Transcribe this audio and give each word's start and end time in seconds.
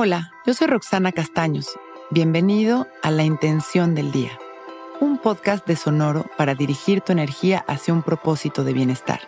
Hola, 0.00 0.30
yo 0.46 0.54
soy 0.54 0.68
Roxana 0.68 1.10
Castaños. 1.10 1.76
Bienvenido 2.10 2.86
a 3.02 3.10
La 3.10 3.24
Intención 3.24 3.96
del 3.96 4.12
Día, 4.12 4.30
un 5.00 5.18
podcast 5.18 5.66
de 5.66 5.74
Sonoro 5.74 6.24
para 6.36 6.54
dirigir 6.54 7.00
tu 7.00 7.10
energía 7.10 7.64
hacia 7.66 7.94
un 7.94 8.04
propósito 8.04 8.62
de 8.62 8.74
bienestar. 8.74 9.18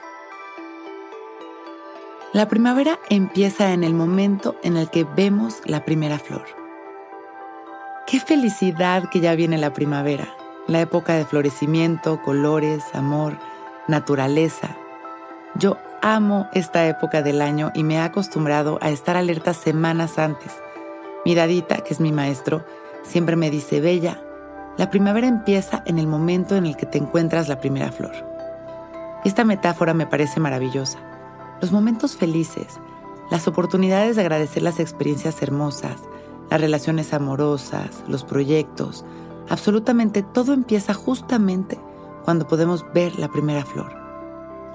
La 2.33 2.47
primavera 2.47 3.01
empieza 3.09 3.73
en 3.73 3.83
el 3.83 3.95
momento 3.95 4.55
en 4.63 4.77
el 4.77 4.89
que 4.91 5.03
vemos 5.03 5.61
la 5.65 5.85
primera 5.85 6.21
flor. 6.21 6.47
Qué 8.07 8.21
felicidad 8.21 9.11
que 9.11 9.19
ya 9.19 9.35
viene 9.35 9.59
la 9.59 9.73
primavera, 9.73 10.33
la 10.69 10.81
época 10.81 11.15
de 11.15 11.25
florecimiento, 11.25 12.23
colores, 12.23 12.85
amor, 12.95 13.37
naturaleza 13.89 14.77
yo 15.57 15.79
amo 16.01 16.49
esta 16.53 16.87
época 16.87 17.23
del 17.23 17.43
año 17.43 17.73
y 17.75 17.83
me 17.83 17.95
he 17.95 17.99
acostumbrado 17.99 18.79
a 18.81 18.91
estar 18.91 19.17
alerta 19.17 19.53
semanas 19.53 20.19
antes. 20.19 20.53
Miradita, 21.25 21.79
que 21.79 21.95
es 21.95 22.01
mi 22.01 22.13
maestro, 22.13 22.65
siempre 23.03 23.37
me 23.37 23.51
dice, 23.51 23.81
Bella, 23.81 24.23
la 24.77 24.91
primavera 24.91 25.27
empieza 25.27 25.83
en 25.87 25.99
el 25.99 26.07
momento 26.07 26.57
en 26.57 26.67
el 26.67 26.77
que 26.77 26.87
te 26.87 26.99
encuentras 26.99 27.49
la 27.49 27.61
primera 27.61 27.93
flor. 27.93 28.13
Esta 29.25 29.45
metáfora 29.45 29.95
me 29.95 30.07
parece 30.07 30.41
maravillosa. 30.41 30.99
Los 31.61 31.73
momentos 31.73 32.17
felices, 32.17 32.81
las 33.31 33.47
oportunidades 33.47 34.17
de 34.17 34.23
agradecer 34.23 34.63
las 34.63 34.81
experiencias 34.81 35.43
hermosas, 35.43 36.01
las 36.51 36.61
relaciones 36.61 37.13
amorosas, 37.13 38.03
los 38.09 38.25
proyectos, 38.25 39.05
absolutamente 39.49 40.23
todo 40.23 40.53
empieza 40.53 40.95
justamente 40.95 41.79
cuando 42.25 42.47
podemos 42.47 42.85
ver 42.93 43.19
la 43.19 43.29
primera 43.29 43.65
flor 43.65 44.01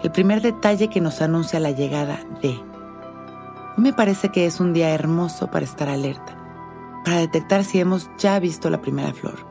el 0.04 0.12
primer 0.12 0.42
detalle 0.42 0.90
que 0.90 1.02
nos 1.02 1.22
anuncia 1.22 1.60
la 1.60 1.72
llegada 1.72 2.20
de. 2.42 2.60
Me 3.78 3.94
parece 3.94 4.30
que 4.30 4.46
es 4.46 4.60
un 4.60 4.74
día 4.74 4.90
hermoso 4.90 5.52
para 5.52 5.66
estar 5.66 5.90
alerta, 5.90 6.38
para 7.04 7.18
detectar 7.18 7.64
si 7.64 7.80
hemos 7.80 8.10
ya 8.18 8.40
visto 8.40 8.70
la 8.70 8.82
primera 8.82 9.14
flor. 9.14 9.46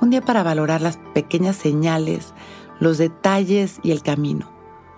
Un 0.00 0.10
día 0.10 0.22
para 0.22 0.42
valorar 0.42 0.80
las 0.80 0.98
pequeñas 1.14 1.56
señales, 1.56 2.32
los 2.78 2.98
detalles 2.98 3.78
y 3.82 3.90
el 3.90 4.02
camino, 4.02 4.50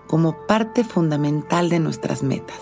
como 0.07 0.45
parte 0.47 0.83
fundamental 0.83 1.69
de 1.69 1.79
nuestras 1.79 2.23
metas. 2.23 2.61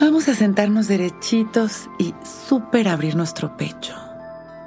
Vamos 0.00 0.28
a 0.28 0.34
sentarnos 0.34 0.88
derechitos 0.88 1.88
y 1.98 2.14
súper 2.24 2.88
abrir 2.88 3.16
nuestro 3.16 3.56
pecho. 3.56 3.94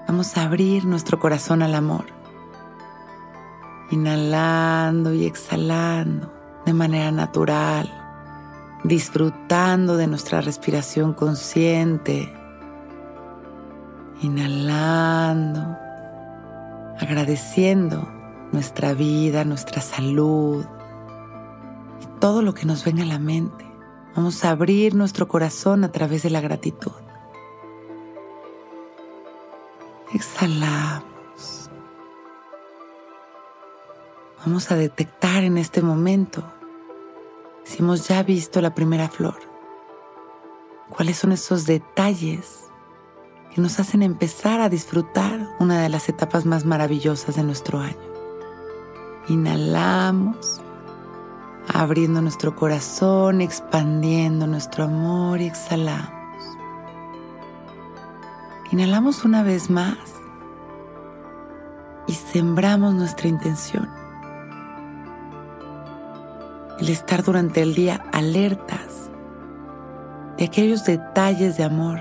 Vamos 0.08 0.38
a 0.38 0.44
abrir 0.44 0.86
nuestro 0.86 1.20
corazón 1.20 1.62
al 1.62 1.76
amor 1.76 2.06
inhalando 3.92 5.14
y 5.14 5.26
exhalando 5.26 6.35
de 6.66 6.74
manera 6.74 7.12
natural, 7.12 7.90
disfrutando 8.84 9.98
de 9.98 10.08
nuestra 10.08 10.42
respiración 10.42 11.14
consciente, 11.14 12.34
inhalando, 14.22 15.78
agradeciendo 17.00 18.08
nuestra 18.52 18.94
vida, 18.94 19.44
nuestra 19.46 19.82
salud 19.82 20.66
todo 22.20 22.42
lo 22.42 22.56
que 22.56 22.66
nos 22.66 22.84
venga 22.84 23.04
a 23.04 23.06
la 23.06 23.20
mente. 23.20 23.66
Vamos 24.16 24.44
a 24.46 24.50
abrir 24.50 24.96
nuestro 24.96 25.28
corazón 25.28 25.84
a 25.84 25.92
través 25.92 26.24
de 26.24 26.30
la 26.30 26.42
gratitud. 26.42 26.92
Exhalamos. 30.14 31.70
Vamos 34.44 34.72
a 34.72 34.76
detectar 34.76 35.44
en 35.44 35.58
este 35.60 35.82
momento 35.84 36.44
si 37.66 37.82
hemos 37.82 38.08
ya 38.08 38.24
visto 38.24 38.62
la 38.62 38.74
primera 38.74 39.10
flor. 39.10 39.40
¿Cuáles 40.90 41.18
son 41.18 41.32
esos 41.32 41.66
detalles 41.66 42.70
que 43.54 43.60
nos 43.60 43.80
hacen 43.80 44.04
empezar 44.04 44.62
a 44.62 44.70
disfrutar 44.70 45.50
una 45.60 45.82
de 45.82 45.90
las 45.90 46.08
etapas 46.08 46.46
más 46.46 46.64
maravillosas 46.64 47.36
de 47.36 47.44
nuestro 47.44 47.80
año? 47.80 47.98
Inhalamos, 49.28 50.62
abriendo 51.74 52.22
nuestro 52.22 52.56
corazón, 52.56 53.42
expandiendo 53.42 54.46
nuestro 54.46 54.84
amor 54.84 55.42
y 55.42 55.48
exhalamos. 55.48 56.12
Inhalamos 58.72 59.26
una 59.26 59.42
vez 59.42 59.72
más 59.72 59.98
y 62.08 62.14
sembramos 62.14 62.94
nuestra 62.94 63.28
intención 63.28 64.05
el 66.86 66.92
estar 66.92 67.24
durante 67.24 67.64
el 67.64 67.74
día 67.74 68.06
alertas 68.12 69.10
de 70.38 70.46
aquellos 70.46 70.86
detalles 70.86 71.58
de 71.58 71.64
amor, 71.64 71.98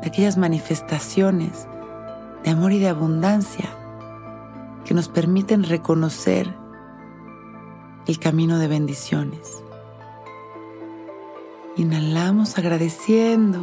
de 0.00 0.08
aquellas 0.08 0.36
manifestaciones 0.36 1.68
de 2.42 2.50
amor 2.50 2.72
y 2.72 2.80
de 2.80 2.88
abundancia 2.88 3.70
que 4.84 4.92
nos 4.92 5.08
permiten 5.08 5.62
reconocer 5.62 6.52
el 8.08 8.18
camino 8.18 8.58
de 8.58 8.66
bendiciones. 8.66 9.62
Inhalamos 11.76 12.58
agradeciendo 12.58 13.60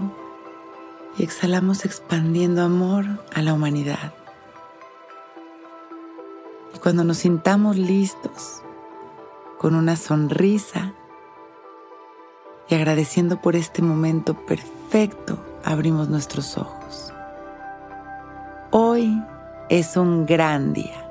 y 1.18 1.24
exhalamos 1.24 1.84
expandiendo 1.84 2.62
amor 2.62 3.06
a 3.36 3.42
la 3.42 3.54
humanidad. 3.54 4.14
Y 6.74 6.80
cuando 6.80 7.04
nos 7.04 7.18
sintamos 7.18 7.76
listos, 7.76 8.62
con 9.62 9.76
una 9.76 9.96
sonrisa 9.96 10.92
y 12.68 12.74
agradeciendo 12.74 13.42
por 13.42 13.56
este 13.56 13.84
momento 13.84 14.34
perfecto, 14.48 15.38
abrimos 15.64 16.10
nuestros 16.10 16.58
ojos. 16.58 17.14
Hoy 18.72 19.22
es 19.70 19.98
un 19.98 20.26
gran 20.26 20.74
día. 20.74 21.11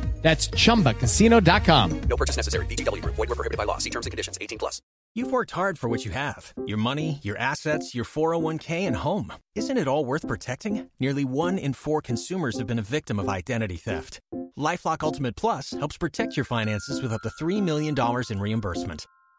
That's 0.21 0.47
ChumbaCasino.com. 0.49 2.01
No 2.07 2.15
purchase 2.15 2.37
necessary. 2.37 2.65
VGW. 2.67 3.01
Void 3.01 3.17
were 3.17 3.35
prohibited 3.35 3.57
by 3.57 3.65
law. 3.65 3.79
See 3.79 3.89
terms 3.89 4.05
and 4.05 4.11
conditions. 4.11 4.37
18 4.39 4.59
plus. 4.59 4.81
You've 5.13 5.31
worked 5.31 5.51
hard 5.51 5.77
for 5.77 5.89
what 5.89 6.05
you 6.05 6.11
have. 6.11 6.53
Your 6.65 6.77
money, 6.77 7.19
your 7.21 7.37
assets, 7.37 7.93
your 7.93 8.05
401k, 8.05 8.87
and 8.87 8.95
home. 8.95 9.33
Isn't 9.55 9.77
it 9.77 9.87
all 9.87 10.05
worth 10.05 10.25
protecting? 10.25 10.89
Nearly 11.01 11.25
one 11.25 11.57
in 11.57 11.73
four 11.73 12.01
consumers 12.01 12.57
have 12.59 12.67
been 12.67 12.79
a 12.79 12.83
victim 12.83 13.19
of 13.19 13.27
identity 13.27 13.75
theft. 13.75 14.21
LifeLock 14.57 15.03
Ultimate 15.03 15.35
Plus 15.35 15.71
helps 15.71 15.97
protect 15.97 16.37
your 16.37 16.45
finances 16.45 17.01
with 17.01 17.11
up 17.11 17.23
to 17.23 17.29
$3 17.43 17.61
million 17.61 17.93
in 18.29 18.39
reimbursement. 18.39 19.05